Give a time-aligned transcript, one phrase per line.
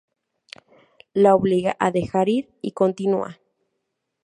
[1.13, 3.39] La obliga a dejar ir y continúa.